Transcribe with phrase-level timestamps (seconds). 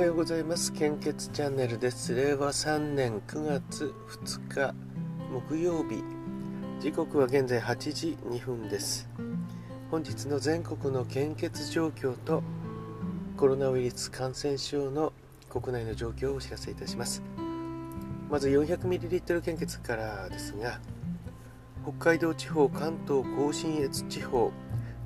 [0.00, 0.72] はようございます。
[0.72, 2.14] 献血チャンネルです。
[2.14, 3.92] 令和3年9月
[4.24, 4.74] 2日
[5.30, 6.02] 木曜日。
[6.80, 9.10] 時刻は現在8時2分です。
[9.90, 12.42] 本日の全国の献血状況と
[13.36, 15.12] コロナウイルス感染症の
[15.50, 17.22] 国内の状況をお知らせいたします。
[18.30, 20.80] まず 400ml 献血からですが
[21.82, 24.50] 北海道地方関東甲信越地方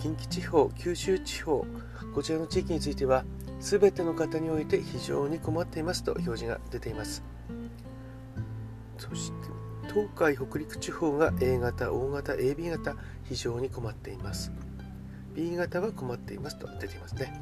[0.00, 1.66] 近畿地方九州地方
[2.14, 3.26] こちらの地域については
[3.60, 7.22] 全ての方において非常に困っていますと表示が出ています。
[8.98, 9.48] そして
[9.88, 14.52] 東海北陸地方が A 型 O 型 AB 型非常に困っています。
[15.34, 17.40] B 型は困っていますと出ていますね。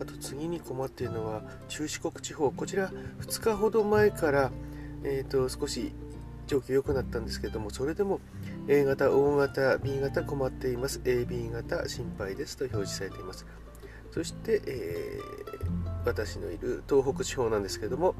[0.00, 2.50] あと次に困っているのは中四国地方。
[2.50, 2.90] こちら
[3.20, 4.50] 2日ほど前から、
[5.04, 5.94] えーと、少し
[6.46, 8.20] 状況良くなったんですけどもそれでも
[8.66, 11.00] A 型 O 型 B 型困っています。
[11.04, 13.46] AB 型心配ですと表示されています。
[14.12, 18.14] そして、えー、私のいる東北地方なんですけども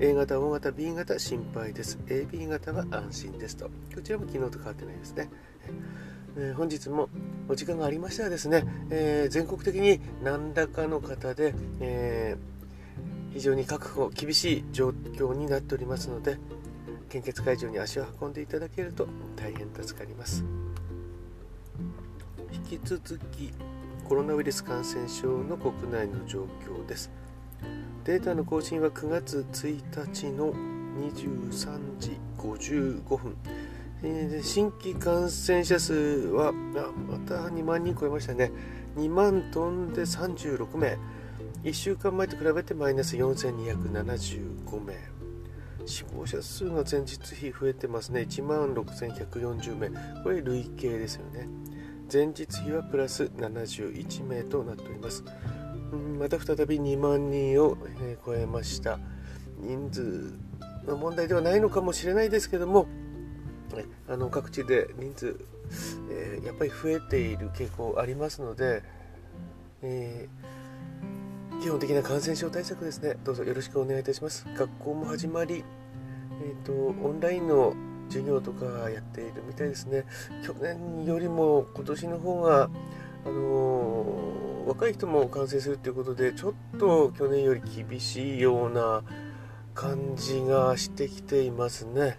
[0.00, 1.98] A 型、O 型、B 型心配です。
[2.06, 3.70] AB 型は安心ですと。
[3.94, 5.30] こちらも昨日と変わってないですね、
[6.36, 7.08] えー、本日も
[7.48, 12.36] お時間がありましたらですね、えー、全国的に何らかの方で、え、
[13.32, 16.38] 非常に確保厳しい状況になっておりますので
[17.10, 20.42] 献血会場に足を運んでいただけると大変助かります。
[22.52, 23.52] 引き続き
[24.08, 27.10] コロナウイルス感染症の国内の状況です。
[28.04, 33.36] データの更新は9月1日の23時55分、
[34.04, 38.52] え、新規感染者数はあまた2万人超えましたね。
[38.96, 40.98] 2万飛んで36名。
[41.64, 44.94] 1週間前と比べてマイナス4275名。
[45.84, 48.20] 死亡者数が前日比増えてますね。
[48.20, 49.90] 1万6140名。
[50.22, 51.48] これ累計ですよね。
[52.12, 55.24] 前日比はプラス71名となっております。
[56.18, 58.98] また再び2万人を、え超えました。
[59.58, 60.32] 人数
[60.86, 62.86] の問題ではないのかもしれないですけども、
[64.08, 65.46] あの各地で人数、
[66.10, 68.82] えー、やっぱり増えている傾向ありますので、
[69.82, 74.46] えー、基本的な感染症対策ですね、どうぞよろしくお願いいたします。
[74.56, 75.64] 学校も始まり、
[76.42, 77.74] えーとオンラインの
[78.08, 80.04] 授業とかやっているみたいですね。
[80.44, 82.70] 去年よりも今年の方が
[83.24, 89.02] あのー、若い人も感染するということでちょっと去年より厳しいような
[89.74, 92.18] 感じがしてきていますね。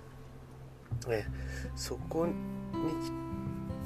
[1.07, 1.27] ね
[1.75, 2.33] そこに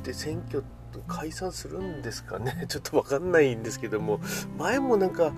[0.01, 0.63] 来て選挙
[1.07, 2.66] 解散するんですかね。
[2.69, 4.19] ちょっと分かんないんですけども
[4.57, 5.33] 前もなんか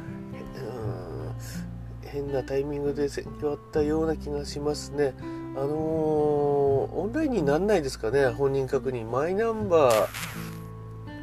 [2.13, 5.16] 変なタイミングで選挙あったような気がしますね。
[5.56, 9.09] あのー、オンラインになんないですかね、本人確認。
[9.09, 10.07] マイナンバー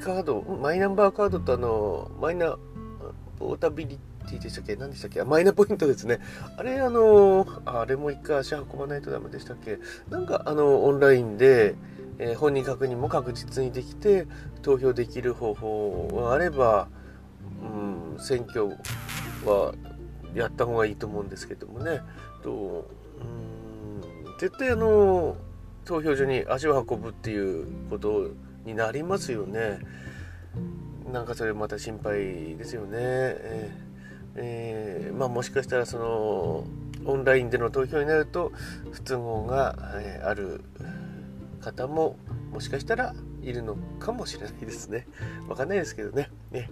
[0.03, 2.59] カード、マイナンバーカードとあの、マイナ、
[3.39, 4.75] ポータビリティでしたっけ？
[4.77, 5.23] 何でしたっけ？
[5.23, 6.19] マイナポイントですね。
[6.57, 9.79] あれ、あのー、あれも一回足運ばないとダメでしたっけ？
[10.11, 11.77] なんか、あの、オンラインで、
[12.19, 14.27] えー、本人確認も確実にできて、
[14.63, 16.89] 投票できる方法があれば、
[17.63, 18.69] うん、選挙
[19.45, 19.75] は
[20.35, 22.01] やった方がいいと思うんですけどもね。
[22.43, 22.89] と
[23.21, 23.25] う？
[23.25, 24.39] ん。
[24.39, 25.37] 絶対あの
[25.85, 28.31] 投票所に足を運ぶっていうこと
[28.65, 29.79] になりますよね。
[31.13, 32.89] なんかそれまた心配ですよね。
[32.99, 36.65] えー、えー、まあもしかしたらその
[37.05, 38.53] オンラインでの投票になると
[38.93, 40.61] 不都合が、えある
[41.61, 42.17] 方も
[42.53, 45.07] もしかしたらいるのかもしれないですね。
[45.49, 46.31] わかんないですけどね。
[46.51, 46.71] ね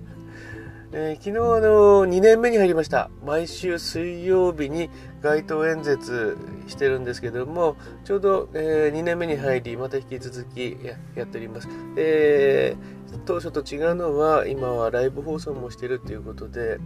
[0.90, 3.10] えー、昨日あの2年目に入りました。
[3.24, 4.88] 毎週水曜日に
[5.22, 10.76] 街頭演説してるんですけどもちょうど、えー、2年目に入りまた引き続き
[11.14, 16.78] やっております、えー、当初と違うのは今はライブ放送もしてるということで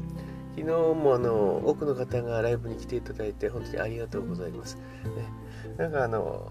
[0.57, 4.83] 昨日もあの多くの方がライブに来ていただいて本当にありがとうございます、ね、
[5.77, 6.51] なんかあの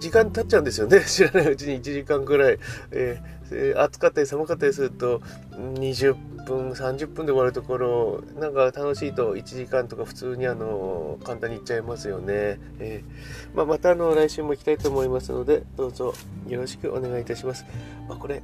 [0.00, 1.00] 時間経っちゃうんですよね。
[1.06, 2.58] 知らないうちに1時間ぐらい、
[2.90, 3.40] えー
[3.76, 5.20] 暑かったり寒かったりすると
[5.58, 6.14] 20
[6.46, 16.14] 分30分で終わるところなんか楽しいと1時間とか普通にあの簡単に行っちゃいますよね、えー、まあ、またあの来週も行きたいと思いますのでどうぞ
[16.46, 17.66] よろしくお願いいたします、
[18.08, 18.40] まあ、これ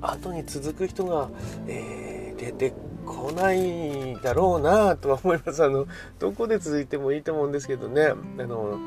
[0.00, 1.28] 後に続く人が、
[1.66, 2.74] えー、出て
[3.04, 5.64] こないだろうなとは思います。
[5.64, 5.86] あの
[6.18, 8.12] どこで続いてもいいと思うんですけどね。
[8.38, 8.78] あの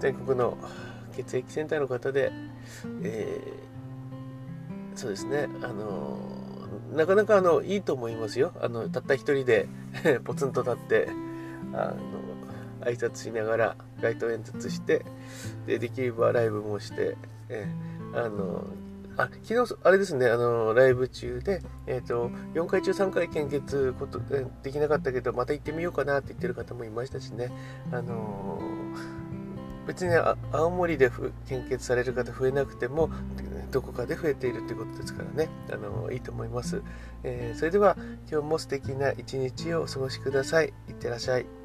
[0.00, 0.56] 全国の
[1.18, 2.32] 血液センターの方で、
[3.02, 3.68] えー
[4.98, 6.18] そうですねあの
[6.92, 8.52] なかなかあのいいと思いますよ。
[8.60, 9.68] あのたった一人で
[10.24, 11.08] ポツンと立って
[11.72, 15.04] あの挨拶しながら街頭演説して
[15.66, 17.16] でできればライブもして
[17.48, 17.68] え
[18.12, 18.64] あの
[19.16, 24.20] あ昨日、あれですね、あのライブ中で、えーと、4回中3回献血こと
[24.62, 27.50] できなかったけど、また行ってみようかなって言ってる方もいましたしね、
[27.90, 28.60] あの
[29.88, 30.14] 別に
[30.52, 31.10] 青森で
[31.48, 33.08] 献血される方増えなくても、
[33.72, 36.82] どこかで増えているということですからね、あのいいと思います、
[37.22, 37.96] えー、それでは
[38.30, 40.74] 今日も素敵な一日をお過ごしください。
[40.88, 41.57] いってらっしゃい。